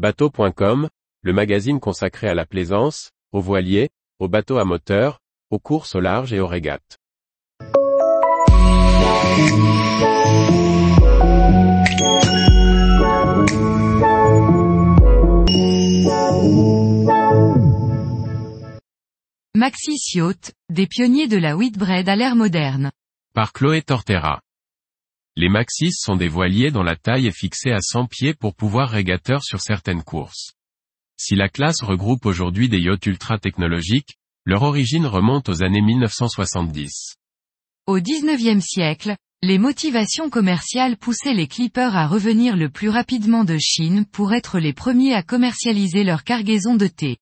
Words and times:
Bateau.com, 0.00 0.88
le 1.20 1.32
magazine 1.34 1.78
consacré 1.78 2.26
à 2.26 2.32
la 2.32 2.46
plaisance, 2.46 3.10
aux 3.32 3.42
voiliers, 3.42 3.90
aux 4.18 4.28
bateaux 4.28 4.56
à 4.56 4.64
moteur, 4.64 5.20
aux 5.50 5.58
courses 5.58 5.94
au 5.94 6.00
large 6.00 6.32
et 6.32 6.40
aux 6.40 6.46
régates. 6.46 6.96
Maxis 19.54 20.14
Yacht, 20.14 20.54
des 20.70 20.86
pionniers 20.86 21.28
de 21.28 21.36
la 21.36 21.58
Whitbread 21.58 22.08
à 22.08 22.16
l'ère 22.16 22.36
moderne. 22.36 22.90
Par 23.34 23.52
Chloé 23.52 23.82
Tortera. 23.82 24.40
Les 25.36 25.48
Maxis 25.48 25.92
sont 25.92 26.16
des 26.16 26.28
voiliers 26.28 26.70
dont 26.70 26.82
la 26.82 26.96
taille 26.96 27.26
est 27.26 27.36
fixée 27.36 27.70
à 27.70 27.80
100 27.80 28.06
pieds 28.06 28.34
pour 28.34 28.54
pouvoir 28.54 28.90
régateur 28.90 29.42
sur 29.42 29.60
certaines 29.60 30.02
courses. 30.02 30.52
Si 31.16 31.34
la 31.34 31.48
classe 31.48 31.82
regroupe 31.82 32.26
aujourd'hui 32.26 32.68
des 32.68 32.80
yachts 32.80 33.06
ultra 33.06 33.38
technologiques, 33.38 34.16
leur 34.44 34.62
origine 34.62 35.06
remonte 35.06 35.48
aux 35.48 35.62
années 35.62 35.82
1970. 35.82 37.16
Au 37.86 38.00
XIXe 38.00 38.64
siècle, 38.64 39.16
les 39.42 39.58
motivations 39.58 40.30
commerciales 40.30 40.96
poussaient 40.96 41.34
les 41.34 41.46
clippers 41.46 41.96
à 41.96 42.06
revenir 42.06 42.56
le 42.56 42.68
plus 42.68 42.88
rapidement 42.88 43.44
de 43.44 43.56
Chine 43.58 44.04
pour 44.06 44.32
être 44.32 44.58
les 44.58 44.72
premiers 44.72 45.14
à 45.14 45.22
commercialiser 45.22 46.04
leur 46.04 46.24
cargaison 46.24 46.74
de 46.74 46.86
thé. 46.86 47.18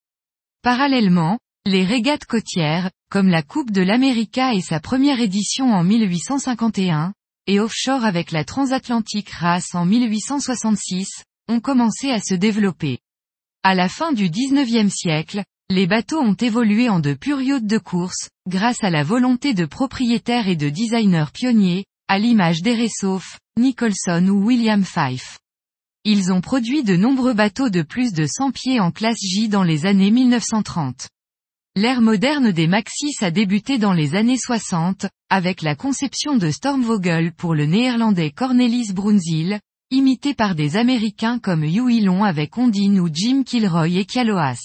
Parallèlement, 0.62 1.38
les 1.66 1.84
régates 1.84 2.24
côtières, 2.24 2.90
comme 3.10 3.28
la 3.28 3.42
Coupe 3.42 3.70
de 3.70 3.82
l'América 3.82 4.54
et 4.54 4.60
sa 4.60 4.80
première 4.80 5.20
édition 5.20 5.72
en 5.72 5.84
1851, 5.84 7.12
et 7.48 7.58
offshore 7.58 8.04
avec 8.04 8.30
la 8.30 8.44
transatlantique 8.44 9.30
Race 9.30 9.74
en 9.74 9.86
1866, 9.86 11.08
ont 11.48 11.60
commencé 11.60 12.10
à 12.10 12.20
se 12.20 12.34
développer. 12.34 12.98
À 13.64 13.74
la 13.74 13.88
fin 13.88 14.12
du 14.12 14.28
XIXe 14.28 14.94
siècle, 14.94 15.42
les 15.70 15.86
bateaux 15.86 16.20
ont 16.20 16.34
évolué 16.34 16.88
en 16.88 17.00
de 17.00 17.14
purs 17.14 17.40
yachts 17.40 17.66
de 17.66 17.78
course, 17.78 18.28
grâce 18.46 18.84
à 18.84 18.90
la 18.90 19.02
volonté 19.02 19.54
de 19.54 19.64
propriétaires 19.64 20.46
et 20.46 20.56
de 20.56 20.68
designers 20.68 21.32
pionniers, 21.32 21.86
à 22.06 22.18
l'image 22.18 22.62
d'Eresof, 22.62 23.38
Nicholson 23.58 24.28
ou 24.28 24.44
William 24.46 24.84
Fife. 24.84 25.38
Ils 26.04 26.32
ont 26.32 26.40
produit 26.40 26.84
de 26.84 26.96
nombreux 26.96 27.34
bateaux 27.34 27.70
de 27.70 27.82
plus 27.82 28.12
de 28.12 28.26
100 28.26 28.50
pieds 28.52 28.80
en 28.80 28.90
classe 28.90 29.20
J 29.20 29.48
dans 29.48 29.62
les 29.62 29.86
années 29.86 30.10
1930. 30.10 31.08
L'ère 31.80 32.00
moderne 32.00 32.50
des 32.50 32.66
Maxis 32.66 33.14
a 33.20 33.30
débuté 33.30 33.78
dans 33.78 33.92
les 33.92 34.16
années 34.16 34.36
60, 34.36 35.06
avec 35.30 35.62
la 35.62 35.76
conception 35.76 36.36
de 36.36 36.50
Stormvogel 36.50 37.32
pour 37.32 37.54
le 37.54 37.66
néerlandais 37.66 38.32
Cornelis 38.32 38.92
Brunzil, 38.92 39.60
imité 39.92 40.34
par 40.34 40.56
des 40.56 40.76
Américains 40.76 41.38
comme 41.38 41.62
Hugh 41.62 42.02
Long 42.02 42.24
avec 42.24 42.58
Ondine 42.58 42.98
ou 42.98 43.08
Jim 43.12 43.44
Kilroy 43.44 43.90
et 43.90 44.06
Kialoas. 44.06 44.58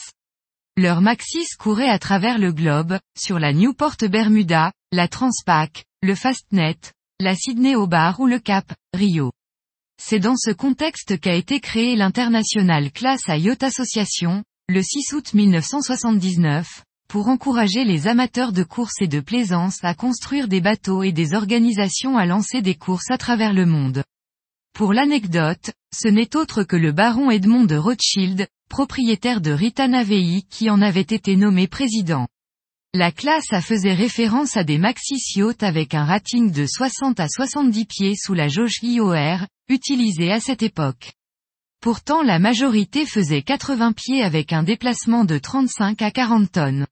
Leurs 0.76 1.02
Maxis 1.02 1.56
couraient 1.60 1.88
à 1.88 2.00
travers 2.00 2.40
le 2.40 2.52
globe, 2.52 2.98
sur 3.16 3.38
la 3.38 3.54
Newport 3.54 3.98
Bermuda, 4.10 4.72
la 4.92 5.08
Transpac, 5.08 5.86
le 6.02 6.16
Fastnet, 6.16 6.80
la 7.20 7.36
Sydney 7.36 7.76
Bar 7.88 8.22
ou 8.22 8.26
le 8.26 8.40
Cap, 8.40 8.74
Rio. 8.92 9.32
C'est 10.02 10.18
dans 10.18 10.36
ce 10.36 10.50
contexte 10.50 11.20
qu'a 11.20 11.36
été 11.36 11.60
créé 11.60 11.96
l'International 11.96 12.92
Class 12.92 13.22
à 13.28 13.38
Yacht 13.38 13.62
Association, 13.62 14.44
le 14.68 14.82
6 14.82 15.14
août 15.14 15.36
1979, 15.36 16.82
pour 17.14 17.28
encourager 17.28 17.84
les 17.84 18.08
amateurs 18.08 18.52
de 18.52 18.64
course 18.64 18.96
et 19.00 19.08
de 19.08 19.20
plaisance 19.20 19.84
à 19.84 19.94
construire 19.94 20.48
des 20.48 20.62
bateaux 20.62 21.04
et 21.04 21.12
des 21.12 21.36
organisations 21.36 22.18
à 22.18 22.26
lancer 22.26 22.64
des 22.64 22.74
courses 22.74 23.12
à 23.12 23.20
travers 23.20 23.54
le 23.54 23.68
monde. 23.68 24.04
Pour 24.74 24.94
l'anecdote, 24.94 25.74
ce 25.96 26.08
n'est 26.08 26.36
autre 26.36 26.64
que 26.64 26.76
le 26.76 26.92
baron 26.92 27.30
Edmond 27.30 27.66
de 27.66 27.76
Rothschild, 27.76 28.48
propriétaire 28.68 29.42
de 29.42 29.52
Rita 29.52 29.88
Navei 29.88 30.42
qui 30.50 30.72
en 30.72 30.82
avait 30.82 31.02
été 31.02 31.36
nommé 31.36 31.68
président. 31.68 32.28
La 32.96 33.12
classe 33.12 33.54
A 33.54 33.62
faisait 33.62 33.94
référence 33.94 34.58
à 34.58 34.64
des 34.64 34.80
maxis 34.80 35.36
yachts 35.36 35.62
avec 35.62 35.94
un 35.94 36.06
rating 36.06 36.52
de 36.52 36.66
60 36.66 37.20
à 37.20 37.28
70 37.28 37.86
pieds 37.86 38.16
sous 38.16 38.34
la 38.34 38.48
jauge 38.48 38.80
IOR, 38.82 39.46
utilisée 39.70 40.32
à 40.32 40.40
cette 40.40 40.64
époque. 40.64 41.14
Pourtant 41.80 42.24
la 42.24 42.40
majorité 42.40 43.06
faisait 43.06 43.44
80 43.44 43.92
pieds 43.92 44.24
avec 44.24 44.52
un 44.52 44.64
déplacement 44.64 45.26
de 45.26 45.38
35 45.38 46.02
à 46.02 46.10
40 46.10 46.52
tonnes. 46.52 46.88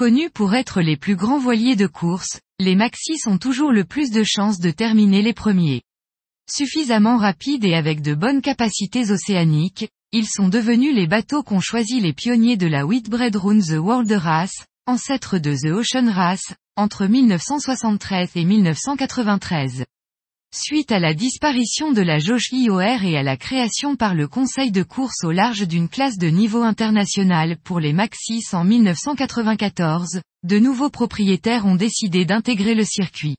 Connus 0.00 0.30
pour 0.30 0.54
être 0.54 0.80
les 0.80 0.96
plus 0.96 1.14
grands 1.14 1.38
voiliers 1.38 1.76
de 1.76 1.86
course, 1.86 2.40
les 2.58 2.74
maxis 2.74 3.18
ont 3.26 3.36
toujours 3.36 3.70
le 3.70 3.84
plus 3.84 4.10
de 4.10 4.22
chances 4.24 4.58
de 4.58 4.70
terminer 4.70 5.20
les 5.20 5.34
premiers. 5.34 5.82
Suffisamment 6.50 7.18
rapides 7.18 7.66
et 7.66 7.74
avec 7.74 8.00
de 8.00 8.14
bonnes 8.14 8.40
capacités 8.40 9.10
océaniques, 9.10 9.90
ils 10.12 10.26
sont 10.26 10.48
devenus 10.48 10.94
les 10.94 11.06
bateaux 11.06 11.42
qu'ont 11.42 11.60
choisi 11.60 12.00
les 12.00 12.14
pionniers 12.14 12.56
de 12.56 12.66
la 12.66 12.86
Whitbread 12.86 13.36
Run 13.36 13.60
The 13.60 13.78
World 13.78 14.10
Race, 14.10 14.64
ancêtre 14.86 15.36
de 15.36 15.54
The 15.54 15.70
Ocean 15.70 16.10
Race, 16.10 16.54
entre 16.76 17.04
1973 17.04 18.30
et 18.36 18.44
1993. 18.46 19.84
Suite 20.52 20.90
à 20.90 20.98
la 20.98 21.14
disparition 21.14 21.92
de 21.92 22.02
la 22.02 22.18
jauge 22.18 22.48
IOR 22.50 23.04
et 23.04 23.16
à 23.16 23.22
la 23.22 23.36
création 23.36 23.94
par 23.94 24.16
le 24.16 24.26
Conseil 24.26 24.72
de 24.72 24.82
course 24.82 25.22
au 25.22 25.30
large 25.30 25.68
d'une 25.68 25.88
classe 25.88 26.18
de 26.18 26.26
niveau 26.26 26.62
international 26.62 27.56
pour 27.62 27.78
les 27.78 27.92
Maxis 27.92 28.42
en 28.52 28.64
1994, 28.64 30.20
de 30.42 30.58
nouveaux 30.58 30.90
propriétaires 30.90 31.66
ont 31.66 31.76
décidé 31.76 32.24
d'intégrer 32.24 32.74
le 32.74 32.84
circuit. 32.84 33.36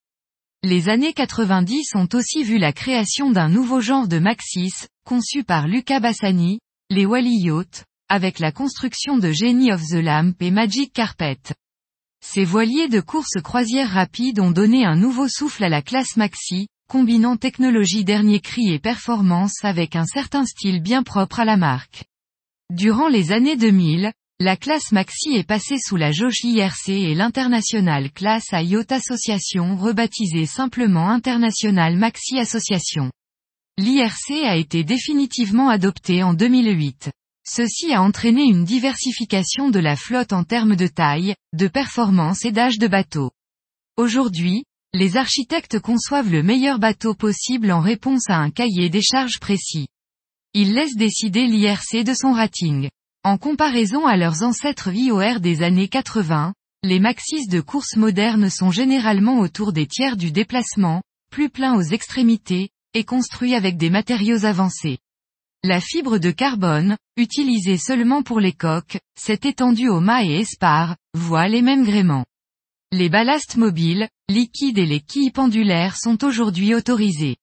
Les 0.63 0.88
années 0.88 1.11
90 1.11 1.95
ont 1.95 2.07
aussi 2.13 2.44
vu 2.44 2.57
la 2.57 2.71
création 2.71 3.29
d'un 3.29 3.50
nouveau 3.50 3.81
genre 3.81 4.07
de 4.07 4.19
Maxis, 4.19 4.88
conçu 5.05 5.44
par 5.44 5.67
Luca 5.67 6.00
Bassani, 6.00 6.59
les 6.89 7.05
Wally 7.05 7.41
Yacht, 7.41 7.83
avec 8.07 8.39
la 8.39 8.53
construction 8.53 9.17
de 9.17 9.33
Genie 9.33 9.73
of 9.73 9.81
the 9.85 10.01
Lamp 10.01 10.35
et 10.39 10.51
Magic 10.51 10.94
Carpet. 10.94 11.39
Ces 12.23 12.45
voiliers 12.45 12.88
de 12.88 13.01
course 13.01 13.41
croisière 13.44 13.89
rapide 13.89 14.39
ont 14.39 14.51
donné 14.51 14.85
un 14.85 14.95
nouveau 14.95 15.27
souffle 15.27 15.66
à 15.66 15.69
la 15.69 15.81
classe 15.81 16.16
Maxi, 16.16 16.67
combinant 16.91 17.38
technologie 17.38 18.03
dernier 18.03 18.41
cri 18.41 18.74
et 18.74 18.78
performance 18.78 19.63
avec 19.63 19.96
un 19.96 20.03
certain 20.03 20.46
style 20.46 20.81
bien 20.81 21.03
propre 21.03 21.40
à 21.40 21.46
la 21.46 21.56
marque. 21.56 22.03
Durant 22.69 23.07
les 23.07 23.31
années 23.31 23.56
2000, 23.56 24.12
la 24.41 24.57
classe 24.57 24.91
Maxi 24.91 25.30
est 25.38 25.47
passée 25.47 25.78
sous 25.80 25.96
la 25.96 26.12
jauge 26.12 26.44
IRC 26.44 26.90
et 26.90 27.16
l'International 27.16 28.12
Class 28.12 28.44
à 28.51 28.62
Yacht 28.62 28.91
Association 28.91 29.78
rebaptisée 29.78 30.46
simplement 30.46 31.09
International 31.09 31.96
Maxi 31.96 32.38
Association. 32.38 33.09
L'IRC 33.78 34.44
a 34.44 34.57
été 34.57 34.84
définitivement 34.84 35.69
adopté 35.69 36.24
en 36.24 36.34
2008. 36.34 37.09
Ceci 37.47 37.94
a 37.94 38.01
entraîné 38.01 38.44
une 38.44 38.66
diversification 38.66 39.69
de 39.69 39.80
la 39.80 39.96
flotte 39.96 40.34
en 40.34 40.44
termes 40.44 40.75
de 40.75 40.88
taille, 40.88 41.35
de 41.53 41.69
performance 41.69 42.44
et 42.44 42.51
d'âge 42.51 42.80
de 42.80 42.90
bateau. 42.90 43.31
Aujourd'hui, 43.96 44.66
les 44.94 45.16
architectes 45.16 45.79
conçoivent 45.79 46.29
le 46.29 46.44
meilleur 46.44 46.78
bateau 46.78 47.13
possible 47.13 47.72
en 47.72 47.79
réponse 47.79 48.29
à 48.29 48.38
un 48.38 48.50
cahier 48.50 48.90
des 48.90 49.02
charges 49.02 49.40
précis. 49.40 49.88
Ils 50.53 50.74
laissent 50.74 50.97
décider 50.97 51.47
l'IRC 51.47 52.03
de 52.03 52.13
son 52.13 52.34
rating. 52.34 52.90
En 53.24 53.38
comparaison 53.38 54.06
à 54.06 54.18
leurs 54.18 54.44
ancêtres 54.44 54.94
IOR 54.94 55.40
des 55.40 55.63
années 55.63 55.88
80, 55.88 56.53
les 56.84 57.00
maxis 57.00 57.47
de 57.47 57.62
course 57.62 57.96
modernes 57.96 58.50
sont 58.50 58.72
généralement 58.72 59.40
autour 59.40 59.72
des 59.72 59.88
tiers 59.88 60.18
du 60.18 60.31
déplacement, 60.31 61.01
plus 61.31 61.50
pleins 61.50 61.75
aux 61.75 61.84
extrémités, 61.84 62.69
et 62.94 63.06
construits 63.06 63.56
avec 63.56 63.78
des 63.78 63.90
matériaux 63.90 64.44
avancés. 64.44 64.97
La 65.63 65.80
fibre 65.80 66.18
de 66.18 66.31
carbone, 66.31 66.97
utilisée 67.16 67.78
seulement 67.78 68.24
pour 68.24 68.41
les 68.41 68.51
coques, 68.51 68.97
s'est 69.18 69.40
étendue 69.44 69.88
aux 69.88 70.01
mâts 70.01 70.25
et 70.25 70.40
espars, 70.40 70.97
voiles 71.13 71.56
et 71.56 71.62
même 71.62 71.85
gréements. 71.85 72.25
Les 72.91 73.07
ballasts 73.07 73.56
mobiles, 73.56 74.09
liquides 74.31 74.78
et 74.78 74.86
les 74.86 75.02
quilles 75.02 75.31
pendulaires 75.31 75.97
sont 75.97 76.24
aujourd'hui 76.24 76.74
autorisés. 76.74 77.38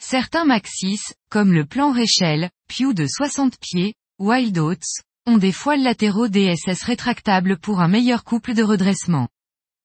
Certains 0.00 0.44
Maxis, 0.44 1.00
comme 1.28 1.52
le 1.52 1.66
plan 1.66 1.92
Rachel, 1.92 2.50
Pew 2.68 2.94
de 2.94 3.06
60 3.06 3.58
pieds, 3.58 3.94
Wild 4.18 4.58
Oats, 4.58 5.02
ont 5.26 5.38
des 5.38 5.52
foiles 5.52 5.82
latéraux 5.82 6.28
DSS 6.28 6.82
rétractables 6.84 7.58
pour 7.58 7.80
un 7.80 7.88
meilleur 7.88 8.24
couple 8.24 8.54
de 8.54 8.62
redressement. 8.62 9.28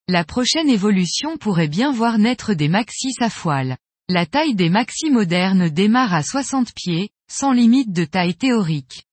La 0.07 0.23
prochaine 0.23 0.69
évolution 0.69 1.37
pourrait 1.37 1.67
bien 1.67 1.91
voir 1.91 2.17
naître 2.19 2.53
des 2.53 2.69
Maxis 2.69 3.15
à 3.19 3.29
foile. 3.29 3.77
La 4.07 4.25
taille 4.25 4.55
des 4.55 4.69
Maxis 4.69 5.09
modernes 5.09 5.69
démarre 5.69 6.13
à 6.13 6.21
60 6.21 6.73
pieds, 6.73 7.09
sans 7.29 7.51
limite 7.51 7.91
de 7.91 8.05
taille 8.05 8.35
théorique. 8.35 9.03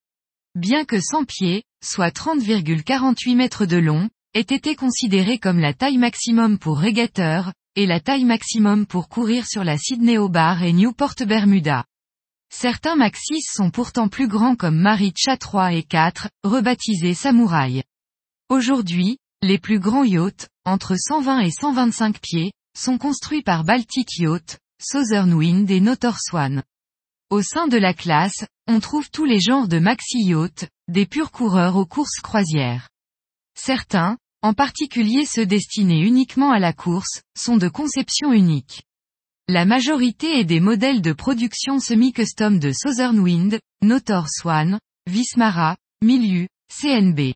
Bien 0.54 0.84
que 0.84 1.00
100 1.00 1.24
pieds, 1.24 1.64
soit 1.82 2.14
30,48 2.14 3.36
mètres 3.36 3.64
de 3.64 3.78
long, 3.78 4.10
ait 4.34 4.40
été 4.40 4.76
considéré 4.76 5.38
comme 5.38 5.58
la 5.58 5.74
taille 5.74 5.98
maximum 5.98 6.58
pour 6.58 6.78
régateur, 6.78 7.52
et 7.76 7.86
la 7.86 8.00
taille 8.00 8.24
maximum 8.24 8.86
pour 8.86 9.08
courir 9.08 9.46
sur 9.46 9.64
la 9.64 9.76
Sydney 9.76 10.16
Bar 10.28 10.62
et 10.62 10.72
Newport 10.72 11.14
Bermuda. 11.26 11.84
Certains 12.50 12.96
Maxis 12.96 13.44
sont 13.50 13.70
pourtant 13.70 14.08
plus 14.08 14.28
grands 14.28 14.56
comme 14.56 14.78
Maricha 14.78 15.36
3 15.38 15.72
et 15.72 15.82
4, 15.82 16.28
rebaptisés 16.44 17.14
Samouraï. 17.14 17.82
Aujourd'hui, 18.50 19.16
les 19.42 19.58
plus 19.58 19.78
grands 19.78 20.04
yachts, 20.04 20.48
entre 20.64 20.96
120 20.96 21.40
et 21.40 21.50
125 21.50 22.20
pieds, 22.20 22.52
sont 22.76 22.98
construits 22.98 23.42
par 23.42 23.64
Baltic 23.64 24.18
Yacht, 24.18 24.58
Southern 24.78 25.32
Wind 25.32 25.70
et 25.70 25.80
Notor 25.80 26.18
Swan. 26.18 26.62
Au 27.30 27.40
sein 27.40 27.68
de 27.68 27.78
la 27.78 27.94
classe, 27.94 28.44
on 28.66 28.80
trouve 28.80 29.10
tous 29.10 29.24
les 29.24 29.40
genres 29.40 29.68
de 29.68 29.78
maxi 29.78 30.22
yachts, 30.22 30.68
des 30.88 31.06
purs 31.06 31.30
coureurs 31.30 31.76
aux 31.76 31.86
courses 31.86 32.20
croisières. 32.22 32.88
Certains, 33.54 34.16
en 34.42 34.54
particulier 34.54 35.24
ceux 35.24 35.46
destinés 35.46 36.00
uniquement 36.00 36.50
à 36.50 36.58
la 36.58 36.72
course, 36.72 37.22
sont 37.38 37.56
de 37.56 37.68
conception 37.68 38.32
unique. 38.32 38.82
La 39.48 39.64
majorité 39.64 40.38
est 40.38 40.44
des 40.44 40.60
modèles 40.60 41.02
de 41.02 41.12
production 41.12 41.78
semi-custom 41.78 42.58
de 42.58 42.72
Southern 42.72 43.18
Wind, 43.18 43.60
Notor 43.82 44.28
Swan, 44.28 44.78
Vismara, 45.06 45.76
Milieu, 46.02 46.48
CNB. 46.72 47.34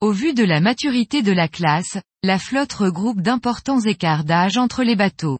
Au 0.00 0.12
vu 0.12 0.34
de 0.34 0.44
la 0.44 0.60
maturité 0.60 1.22
de 1.22 1.32
la 1.32 1.48
classe, 1.48 1.98
la 2.22 2.38
flotte 2.38 2.72
regroupe 2.72 3.20
d'importants 3.20 3.80
écarts 3.80 4.24
d'âge 4.24 4.58
entre 4.58 4.82
les 4.82 4.96
bateaux. 4.96 5.38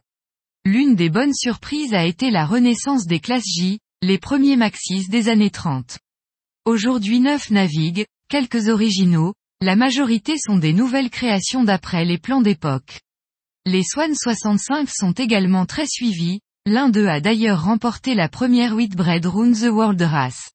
L'une 0.65 0.95
des 0.95 1.09
bonnes 1.09 1.33
surprises 1.33 1.93
a 1.93 2.05
été 2.05 2.31
la 2.31 2.45
renaissance 2.45 3.05
des 3.05 3.19
classes 3.19 3.45
J, 3.45 3.79
les 4.01 4.17
premiers 4.17 4.55
Maxis 4.55 5.07
des 5.09 5.29
années 5.29 5.51
30. 5.51 5.99
Aujourd'hui 6.65 7.19
neuf 7.19 7.49
naviguent, 7.49 8.05
quelques 8.29 8.67
originaux, 8.67 9.33
la 9.61 9.75
majorité 9.75 10.37
sont 10.37 10.57
des 10.57 10.71
nouvelles 10.71 11.09
créations 11.09 11.63
d'après 11.63 12.05
les 12.05 12.19
plans 12.19 12.41
d'époque. 12.41 13.01
Les 13.65 13.83
Swan 13.83 14.13
65 14.13 14.87
sont 14.87 15.13
également 15.13 15.65
très 15.65 15.87
suivis, 15.87 16.41
l'un 16.67 16.89
d'eux 16.89 17.07
a 17.07 17.21
d'ailleurs 17.21 17.63
remporté 17.63 18.13
la 18.13 18.29
première 18.29 18.75
Whitbread 18.75 19.25
Round 19.25 19.55
the 19.55 19.71
World 19.71 20.01
Race. 20.01 20.51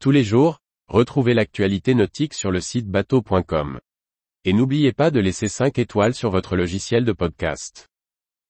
Tous 0.00 0.10
les 0.10 0.22
jours, 0.22 0.58
retrouvez 0.86 1.32
l'actualité 1.32 1.94
nautique 1.94 2.34
sur 2.34 2.50
le 2.50 2.60
site 2.60 2.88
bateau.com. 2.88 3.80
Et 4.44 4.52
n'oubliez 4.52 4.92
pas 4.92 5.10
de 5.10 5.20
laisser 5.20 5.48
5 5.48 5.78
étoiles 5.78 6.14
sur 6.14 6.30
votre 6.30 6.56
logiciel 6.56 7.04
de 7.04 7.12
podcast. 7.12 7.89